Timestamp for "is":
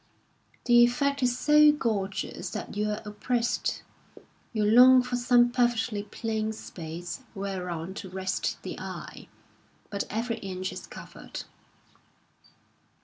1.21-1.37, 10.73-10.87